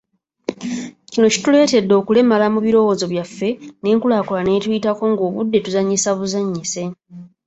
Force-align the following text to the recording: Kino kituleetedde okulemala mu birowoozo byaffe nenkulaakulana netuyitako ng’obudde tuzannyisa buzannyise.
Kino 1.11 1.27
kituleetedde 1.33 1.93
okulemala 2.01 2.45
mu 2.53 2.59
birowoozo 2.65 3.05
byaffe 3.13 3.49
nenkulaakulana 3.83 4.49
netuyitako 4.53 5.03
ng’obudde 5.11 5.57
tuzannyisa 5.65 6.09
buzannyise. 6.19 6.83